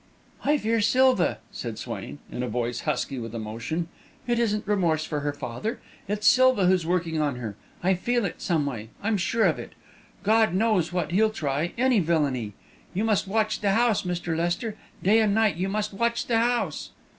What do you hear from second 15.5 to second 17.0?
you must watch the house!"